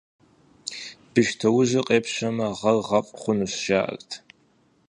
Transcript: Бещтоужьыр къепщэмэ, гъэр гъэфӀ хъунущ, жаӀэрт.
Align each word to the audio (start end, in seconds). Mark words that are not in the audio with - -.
Бещтоужьыр 1.13 1.85
къепщэмэ, 1.87 2.47
гъэр 2.59 2.77
гъэфӀ 2.87 3.11
хъунущ, 3.19 3.53
жаӀэрт. 3.65 4.09